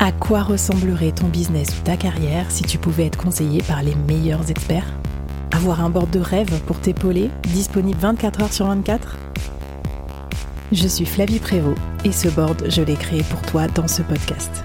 [0.00, 3.96] À quoi ressemblerait ton business ou ta carrière si tu pouvais être conseillé par les
[3.96, 4.86] meilleurs experts?
[5.50, 9.16] Avoir un board de rêve pour t'épauler, disponible 24 heures sur 24
[10.70, 14.62] Je suis Flavie Prévost et ce board, je l'ai créé pour toi dans ce podcast.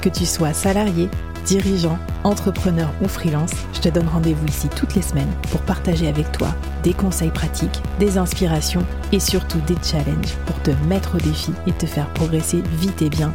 [0.00, 1.08] Que tu sois salarié,
[1.46, 6.30] dirigeant, entrepreneur ou freelance, je te donne rendez-vous ici toutes les semaines pour partager avec
[6.30, 11.50] toi des conseils pratiques, des inspirations et surtout des challenges pour te mettre au défi
[11.66, 13.34] et te faire progresser vite et bien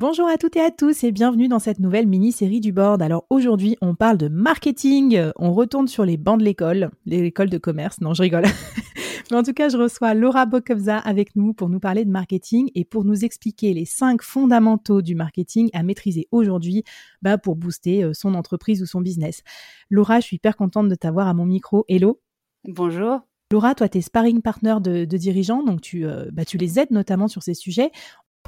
[0.00, 3.02] Bonjour à toutes et à tous et bienvenue dans cette nouvelle mini-série du board.
[3.02, 7.58] Alors aujourd'hui, on parle de marketing, on retourne sur les bancs de l'école, l'école de
[7.58, 8.44] commerce, non je rigole.
[9.30, 12.70] Mais en tout cas, je reçois Laura Bokovza avec nous pour nous parler de marketing
[12.74, 16.82] et pour nous expliquer les cinq fondamentaux du marketing à maîtriser aujourd'hui
[17.20, 19.42] bah, pour booster euh, son entreprise ou son business.
[19.90, 21.84] Laura, je suis hyper contente de t'avoir à mon micro.
[21.90, 22.22] Hello.
[22.64, 23.20] Bonjour.
[23.52, 26.92] Laura, toi, tu es sparring partner de, dirigeants, donc tu, euh, bah, tu les aides
[26.92, 27.90] notamment sur ces sujets.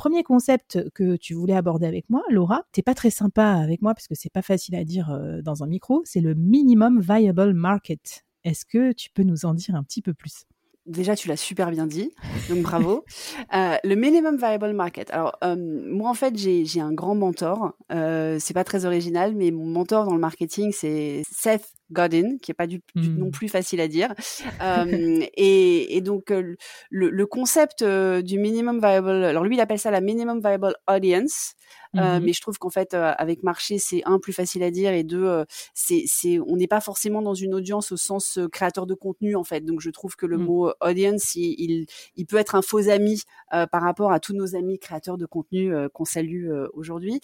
[0.03, 3.95] Premier concept que tu voulais aborder avec moi, Laura, t'es pas très sympa avec moi
[3.95, 7.55] parce que c'est pas facile à dire euh, dans un micro, c'est le minimum viable
[7.55, 8.25] market.
[8.43, 10.43] Est-ce que tu peux nous en dire un petit peu plus?
[10.87, 12.13] Déjà, tu l'as super bien dit,
[12.49, 13.05] donc bravo.
[13.55, 15.11] Euh, le minimum viable market.
[15.11, 17.73] Alors, euh, moi, en fait, j'ai un grand mentor.
[17.93, 22.51] Euh, c'est pas très original, mais mon mentor dans le marketing, c'est Seth Godin, qui
[22.51, 23.31] est pas du, non hmm.
[23.31, 24.15] plus facile à dire.
[25.37, 26.57] Et, et, donc, le,
[26.91, 31.55] le concept du minimum viable, alors lui, il appelle ça la minimum viable audience.
[31.97, 34.71] Euh, mmh mais je trouve qu'en fait, euh, avec marché, c'est un plus facile à
[34.71, 38.39] dire et deux, euh, c'est, c'est, on n'est pas forcément dans une audience au sens
[38.53, 39.63] créateur de contenu en fait.
[39.63, 40.45] Donc je trouve que le mmh.
[40.45, 44.79] mot audience, il, il, peut être un faux ami par rapport à tous nos amis
[44.79, 47.21] créateurs de contenu qu'on salue aujourd'hui.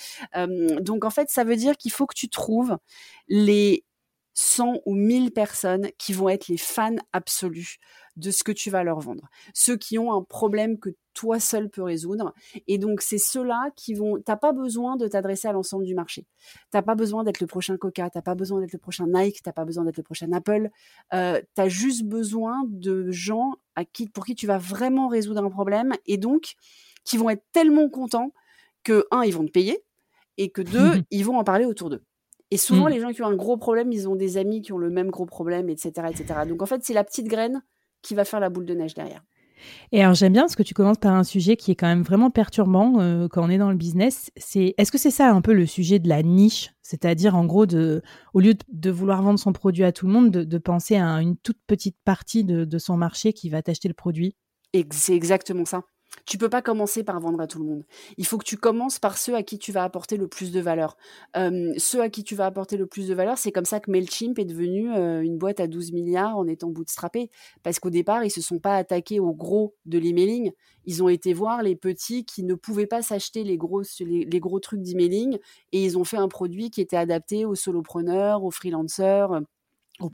[0.81, 2.77] donc en fait, ça veut dire qu'il faut que tu trouves
[3.29, 3.85] les
[4.35, 7.79] 100 ou 1000 personnes qui vont être les fans absolus
[8.19, 9.29] de ce que tu vas leur vendre.
[9.55, 12.33] Ceux qui ont un problème que toi seul peux résoudre.
[12.67, 14.21] Et donc, c'est ceux-là qui vont.
[14.21, 16.27] T'as pas besoin de t'adresser à l'ensemble du marché.
[16.71, 18.11] T'as pas besoin d'être le prochain Coca.
[18.11, 19.43] T'as pas besoin d'être le prochain Nike.
[19.43, 20.71] T'as pas besoin d'être le prochain Apple.
[21.15, 25.45] Euh, tu as juste besoin de gens à qui, pour qui tu vas vraiment résoudre
[25.45, 26.55] un problème et donc
[27.05, 28.33] qui vont être tellement contents
[28.85, 29.83] que un, ils vont te payer
[30.37, 32.03] et que deux, ils vont en parler autour d'eux.
[32.51, 32.93] Et souvent, mmh.
[32.93, 35.11] les gens qui ont un gros problème, ils ont des amis qui ont le même
[35.11, 36.41] gros problème, etc., etc.
[36.49, 37.63] Donc en fait, c'est la petite graine
[38.03, 39.23] qui va faire la boule de neige derrière.
[39.93, 42.03] Et alors j'aime bien parce que tu commences par un sujet qui est quand même
[42.03, 44.31] vraiment perturbant euh, quand on est dans le business.
[44.37, 47.67] C'est est-ce que c'est ça un peu le sujet de la niche, c'est-à-dire en gros
[47.67, 48.03] de
[48.35, 51.37] au lieu de, vouloir vendre son produit à tout le monde, de, penser à une
[51.37, 54.37] toute petite partie de, de son marché qui va t'acheter le produit?
[54.93, 55.83] C'est exactement ça.
[56.25, 57.85] Tu peux pas commencer par vendre à tout le monde.
[58.17, 60.61] Il faut que tu commences par ceux à qui tu vas apporter le plus de
[60.61, 60.97] valeur.
[61.35, 64.39] ceux à qui tu vas apporter le plus de valeur, c'est comme ça que Mailchimp
[64.39, 67.31] est devenu une boîte à 12 milliards en étant bootstrappé.
[67.63, 70.53] Parce qu'au départ, ils se sont pas attaqués aux gros de l'emailing.
[70.85, 74.61] Ils ont été voir les petits qui ne pouvaient pas s'acheter les gros, les, gros
[74.61, 75.39] trucs d'emailing
[75.73, 79.43] et ils ont fait un produit qui était adapté aux solopreneurs, aux freelancers,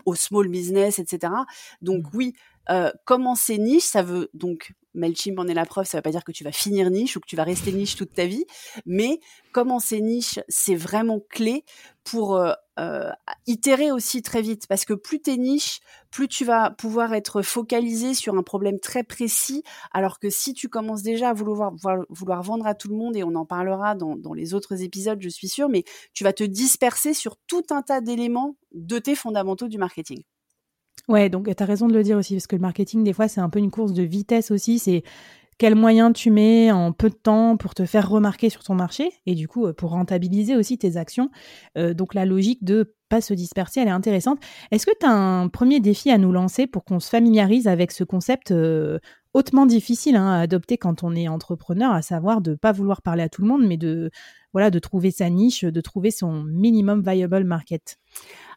[0.04, 1.32] aux, small business, etc.
[1.80, 2.16] Donc mmh.
[2.16, 2.32] oui,
[2.70, 6.10] euh, commencer niche, ça veut donc Mailchimp en est la preuve, ça ne veut pas
[6.10, 8.44] dire que tu vas finir niche ou que tu vas rester niche toute ta vie,
[8.86, 9.20] mais
[9.52, 11.64] commencer niche, c'est vraiment clé
[12.04, 13.10] pour euh, euh,
[13.46, 17.40] itérer aussi très vite, parce que plus tu es niche, plus tu vas pouvoir être
[17.42, 19.62] focalisé sur un problème très précis,
[19.92, 21.72] alors que si tu commences déjà à vouloir,
[22.10, 25.18] vouloir vendre à tout le monde, et on en parlera dans, dans les autres épisodes,
[25.20, 29.14] je suis sûre, mais tu vas te disperser sur tout un tas d'éléments de tes
[29.14, 30.22] fondamentaux du marketing.
[31.08, 33.28] Ouais, donc tu as raison de le dire aussi, parce que le marketing, des fois,
[33.28, 34.78] c'est un peu une course de vitesse aussi.
[34.78, 35.02] C'est
[35.58, 39.12] quels moyens tu mets en peu de temps pour te faire remarquer sur ton marché
[39.26, 41.30] et du coup euh, pour rentabiliser aussi tes actions.
[41.78, 44.40] Euh, donc la logique de pas se disperser, elle est intéressante.
[44.70, 47.92] Est-ce que tu as un premier défi à nous lancer pour qu'on se familiarise avec
[47.92, 48.98] ce concept euh,
[49.32, 53.22] hautement difficile hein, à adopter quand on est entrepreneur, à savoir de pas vouloir parler
[53.22, 54.10] à tout le monde, mais de
[54.52, 57.98] voilà de trouver sa niche, de trouver son minimum viable market?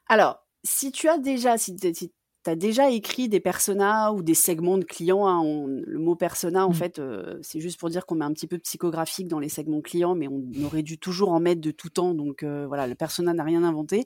[0.08, 2.12] Alors, si tu as déjà, si, si
[2.48, 5.28] tu as déjà écrit des personas ou des segments de clients.
[5.28, 6.74] Hein, le mot persona, en mmh.
[6.74, 9.82] fait, euh, c'est juste pour dire qu'on met un petit peu psychographique dans les segments
[9.82, 12.14] clients, mais on aurait dû toujours en mettre de tout temps.
[12.14, 14.06] Donc euh, voilà, le persona n'a rien inventé.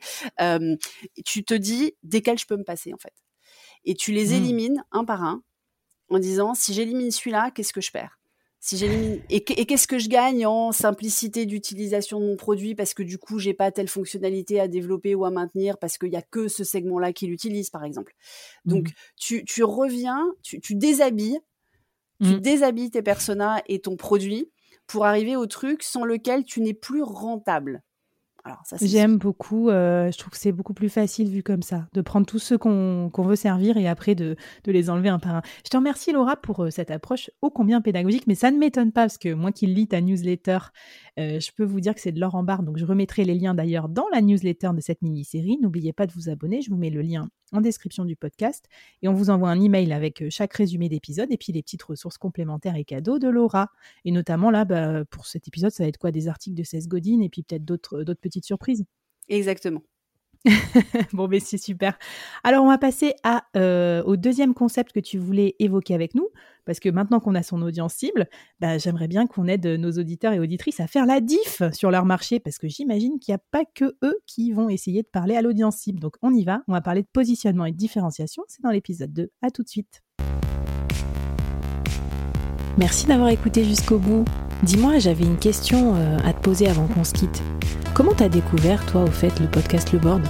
[1.23, 3.13] tu te dis desquels je peux me passer, en fait.
[3.85, 4.33] Et tu les mmh.
[4.33, 5.43] élimines un par un
[6.09, 8.20] en disant si j'élimine celui-là, qu'est-ce que je perds?
[8.63, 13.01] Si j'élimine et, qu'est-ce que je gagne en simplicité d'utilisation de mon produit parce que
[13.01, 16.21] du coup j'ai pas telle fonctionnalité à développer ou à maintenir parce qu'il y a
[16.21, 18.13] que ce segment-là qui l'utilise par exemple.
[18.65, 18.93] Donc mmh.
[19.17, 21.39] tu, tu, reviens, tu, tu déshabilles,
[22.21, 22.39] tu mmh.
[22.39, 24.51] déshabilles tes personas et ton produit
[24.85, 27.81] pour arriver au truc sans lequel tu n'es plus rentable.
[28.81, 29.69] J'aime beaucoup.
[29.69, 32.57] Euh, je trouve que c'est beaucoup plus facile vu comme ça, de prendre tous ceux
[32.57, 35.41] qu'on veut servir et après de, de, les enlever un par un.
[35.63, 38.91] Je te remercie Laura pour euh, cette approche ô combien pédagogique, mais ça ne m'étonne
[38.91, 40.59] pas parce que moi qui lis ta newsletter,
[41.19, 42.63] euh, je peux vous dire que c'est de l'or en barre.
[42.63, 45.57] Donc je remettrai les liens d'ailleurs dans la newsletter de cette mini-série.
[45.61, 46.61] N'oubliez pas de vous abonner.
[46.61, 48.69] Je vous mets le lien en description du podcast
[49.01, 52.17] et on vous envoie un email avec chaque résumé d'épisode et puis les petites ressources
[52.17, 53.69] complémentaires et cadeaux de Laura.
[54.05, 56.11] Et notamment là, bah, pour cet épisode, ça va être quoi?
[56.11, 58.85] Des articles de Cesse Godin et puis peut-être d'autres petite surprise.
[59.29, 59.81] Exactement.
[61.13, 61.97] bon, mais c'est super.
[62.43, 66.29] Alors, on va passer à, euh, au deuxième concept que tu voulais évoquer avec nous,
[66.65, 68.27] parce que maintenant qu'on a son audience cible,
[68.59, 72.05] bah, j'aimerais bien qu'on aide nos auditeurs et auditrices à faire la diff sur leur
[72.05, 75.35] marché, parce que j'imagine qu'il n'y a pas que eux qui vont essayer de parler
[75.35, 75.99] à l'audience cible.
[75.99, 79.13] Donc, on y va, on va parler de positionnement et de différenciation, c'est dans l'épisode
[79.13, 79.29] 2.
[79.43, 80.01] À tout de suite.
[82.77, 84.25] Merci d'avoir écouté jusqu'au bout.
[84.63, 87.41] Dis-moi, j'avais une question euh, à te poser avant qu'on se quitte.
[87.95, 90.21] Comment t'as découvert, toi, au fait, le podcast Le Board?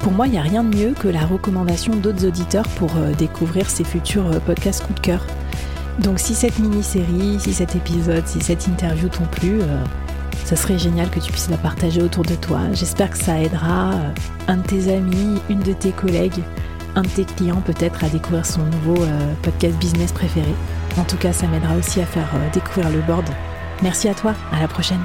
[0.00, 3.14] Pour moi, il n'y a rien de mieux que la recommandation d'autres auditeurs pour euh,
[3.14, 5.24] découvrir ces futurs euh, podcasts coup de cœur.
[6.00, 9.60] Donc si cette mini-série, si cet épisode, si cette interview t'ont plu,
[10.46, 12.60] ça serait génial que tu puisses la partager autour de toi.
[12.72, 13.90] J'espère que ça aidera
[14.48, 16.42] un de tes amis, une de tes collègues,
[16.96, 19.04] un de tes clients peut-être à découvrir son nouveau
[19.42, 20.54] podcast business préféré.
[20.98, 23.28] En tout cas, ça m'aidera aussi à faire euh, découvrir le board.
[23.82, 25.00] Merci à toi, à la prochaine.